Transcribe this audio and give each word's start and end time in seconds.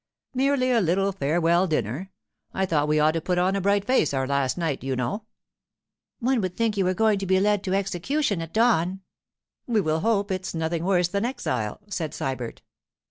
'Merely 0.33 0.71
a 0.71 0.81
little 0.81 1.11
farewell 1.11 1.67
dinner. 1.67 2.09
I 2.55 2.65
thought 2.65 2.87
we 2.87 2.99
ought 2.99 3.11
to 3.11 3.21
put 3.21 3.37
on 3.37 3.55
a 3.55 3.61
bright 3.61 3.85
face 3.85 4.15
our 4.15 4.25
last 4.25 4.57
night, 4.57 4.83
you 4.83 4.95
know.' 4.95 5.27
'One 6.17 6.41
would 6.41 6.57
think 6.57 6.75
you 6.75 6.85
were 6.85 6.95
going 6.95 7.19
to 7.19 7.27
be 7.27 7.39
led 7.39 7.63
to 7.65 7.75
execution 7.75 8.41
at 8.41 8.51
dawn.' 8.51 9.01
'We 9.67 9.81
will 9.81 9.99
hope 9.99 10.31
it's 10.31 10.55
nothing 10.55 10.85
worse 10.85 11.09
than 11.09 11.23
exile,' 11.23 11.81
said 11.87 12.15
Sybert. 12.15 12.63